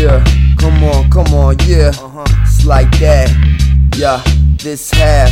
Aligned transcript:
Yeah, 0.00 0.24
come 0.56 0.82
on, 0.82 1.10
come 1.10 1.34
on, 1.34 1.56
yeah. 1.66 1.88
Uh-huh. 1.88 2.24
It's 2.40 2.64
like 2.64 2.90
that. 3.00 3.28
Yeah, 3.98 4.22
this 4.56 4.90
half. 4.92 5.30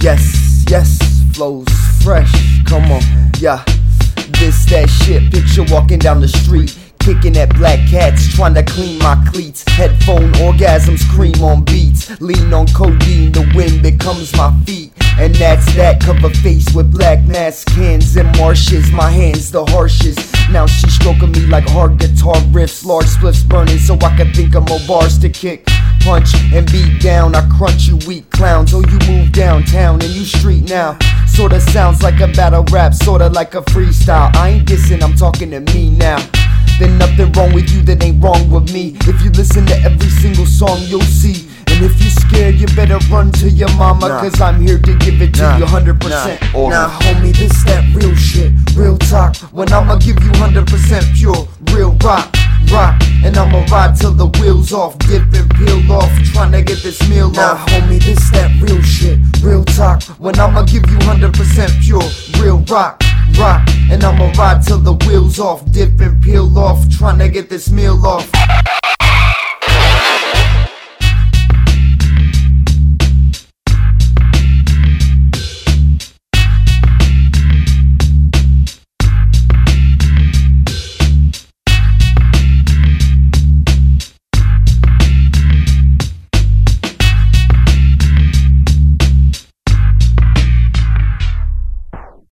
Yes, 0.00 0.64
yes, 0.66 0.98
flows 1.34 1.68
fresh. 2.02 2.32
Come 2.64 2.90
on, 2.90 3.02
yeah. 3.38 3.62
This 4.40 4.64
that 4.70 4.88
shit. 4.88 5.30
Picture 5.30 5.62
walking 5.70 5.98
down 5.98 6.22
the 6.22 6.28
street. 6.28 6.74
Kicking 7.00 7.36
at 7.36 7.54
black 7.56 7.86
cats, 7.90 8.34
trying 8.34 8.54
to 8.54 8.62
clean 8.62 8.98
my 8.98 9.22
cleats. 9.30 9.62
Headphone 9.68 10.32
orgasms, 10.40 11.06
cream 11.10 11.44
on 11.44 11.64
beats. 11.64 12.18
Lean 12.22 12.54
on 12.54 12.66
codeine, 12.68 13.32
the 13.32 13.44
wind 13.54 13.82
becomes 13.82 14.34
my 14.34 14.50
feet. 14.64 14.90
And 15.18 15.34
that's 15.34 15.74
that. 15.74 16.00
Cover 16.00 16.30
face 16.30 16.66
with 16.74 16.92
black 16.92 17.24
mask 17.24 17.68
cans 17.68 18.16
and 18.16 18.36
marshes. 18.38 18.90
My 18.92 19.10
hands 19.10 19.50
the 19.50 19.64
harshest. 19.64 20.34
Now 20.50 20.66
she 20.66 20.88
stroking 20.88 21.32
me 21.32 21.40
like 21.46 21.68
hard 21.68 21.98
guitar 21.98 22.36
riffs. 22.52 22.84
Large 22.84 23.06
spliffs 23.06 23.46
burning 23.46 23.78
so 23.78 23.94
I 23.96 24.16
can 24.16 24.32
think 24.32 24.54
of 24.54 24.68
more 24.68 24.80
bars 24.86 25.18
to 25.18 25.28
kick. 25.28 25.66
Punch 26.00 26.34
and 26.54 26.70
beat 26.70 27.00
down. 27.00 27.34
I 27.34 27.48
crunch 27.56 27.86
you 27.88 27.98
weak 28.06 28.30
clowns. 28.30 28.72
Oh, 28.72 28.80
you 28.80 28.98
move 29.10 29.32
downtown 29.32 30.00
and 30.00 30.10
you 30.10 30.24
street 30.24 30.68
now. 30.68 30.96
Sorta 31.26 31.60
sounds 31.60 32.02
like 32.02 32.20
a 32.20 32.28
battle 32.28 32.64
rap, 32.72 32.94
sorta 32.94 33.28
like 33.28 33.54
a 33.54 33.62
freestyle. 33.62 34.34
I 34.34 34.50
ain't 34.50 34.68
dissing, 34.68 35.02
I'm 35.02 35.14
talking 35.14 35.50
to 35.50 35.60
me 35.60 35.90
now. 35.90 36.18
Then 36.78 36.96
nothing 36.98 37.32
wrong 37.32 37.52
with 37.52 37.70
you 37.70 37.82
that 37.82 38.02
ain't 38.02 38.22
wrong 38.22 38.50
with 38.50 38.72
me. 38.72 38.96
If 39.02 39.22
you 39.22 39.30
listen 39.30 39.66
to 39.66 39.74
every 39.82 40.10
single 40.10 40.46
song, 40.46 40.78
you'll 40.82 41.00
see. 41.02 41.47
And 41.78 41.86
if 41.86 42.00
you're 42.02 42.10
scared, 42.10 42.56
you 42.56 42.66
better 42.74 42.98
run 43.08 43.30
to 43.38 43.48
your 43.48 43.72
mama, 43.76 44.08
Nah. 44.08 44.20
cause 44.20 44.40
I'm 44.40 44.60
here 44.60 44.78
to 44.80 44.94
give 44.94 45.22
it 45.22 45.32
to 45.34 45.42
Nah. 45.42 45.56
you 45.58 45.64
100%. 45.64 46.40
Nah. 46.42 46.58
Or- 46.58 46.70
Now, 46.70 46.88
homie, 46.88 47.32
this 47.32 47.62
that 47.66 47.84
real 47.94 48.16
shit, 48.16 48.50
real 48.74 48.98
talk. 48.98 49.36
When 49.52 49.72
I'ma 49.72 49.94
give 49.94 50.18
you 50.24 50.30
100% 50.40 51.06
pure, 51.14 51.46
real 51.72 51.96
rock, 52.02 52.34
rock. 52.72 53.00
And 53.22 53.38
I'ma 53.38 53.64
ride 53.70 53.94
till 53.94 54.10
the 54.12 54.26
wheels 54.40 54.72
off, 54.72 54.98
dip 55.06 55.22
and 55.34 55.48
peel 55.54 55.92
off, 55.92 56.10
trying 56.32 56.50
to 56.50 56.62
get 56.62 56.82
this 56.82 57.00
meal 57.08 57.30
Nah. 57.30 57.52
off. 57.52 57.66
Homie, 57.68 58.02
this 58.04 58.28
that 58.30 58.50
real 58.60 58.82
shit, 58.82 59.20
real 59.40 59.62
talk. 59.62 60.02
When 60.18 60.36
I'ma 60.40 60.62
give 60.62 60.82
you 60.90 60.98
100% 61.06 61.70
pure, 61.80 62.02
real 62.40 62.58
rock, 62.68 63.04
rock. 63.38 63.60
And 63.88 64.02
I'ma 64.02 64.32
ride 64.36 64.64
till 64.66 64.78
the 64.78 64.94
wheels 65.06 65.38
off, 65.38 65.60
dip 65.70 66.00
and 66.00 66.20
peel 66.20 66.58
off, 66.58 66.80
trying 66.98 67.18
to 67.20 67.28
get 67.28 67.48
this 67.48 67.70
meal 67.70 68.04
off. 68.04 68.26